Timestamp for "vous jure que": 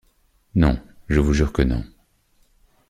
1.19-1.61